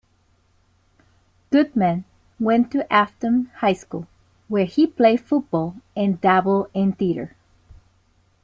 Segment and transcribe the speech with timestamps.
[1.51, 2.05] Goodman
[2.39, 4.07] went to Affton High School,
[4.47, 7.35] where he played football and dabbled in theater.